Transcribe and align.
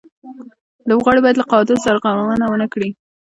لوبغاړي 0.89 1.19
باید 1.23 1.39
له 1.39 1.45
قاعدو 1.51 1.81
سرغړونه 1.85 2.45
و 2.47 2.59
نه 2.61 2.67
کړي. 2.73 2.89